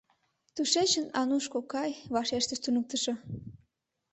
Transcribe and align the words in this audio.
—Тушечын, 0.55 1.05
Ануш 1.19 1.45
кокай,— 1.53 1.91
вашештыш 2.15 2.59
туныктышо. 2.61 3.13